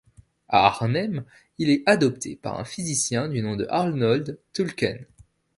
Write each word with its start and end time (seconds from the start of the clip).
À 0.49 0.65
Arnhem, 0.65 1.25
il 1.59 1.69
est 1.69 1.83
adopté 1.87 2.35
par 2.35 2.59
un 2.59 2.65
physicien 2.65 3.27
du 3.29 3.43
nom 3.43 3.55
de 3.55 3.67
Arnold 3.69 4.39
Tulleken. 4.51 5.05